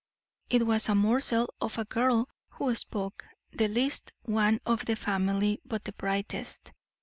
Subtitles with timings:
[0.49, 5.61] It was a morsel of a girl who spoke; the least one of the family,
[5.63, 6.71] but the brightest.